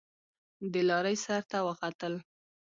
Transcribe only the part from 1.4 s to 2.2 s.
ته وختل.